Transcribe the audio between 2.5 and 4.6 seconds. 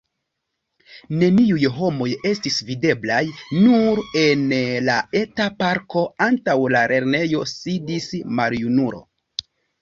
videblaj, nur en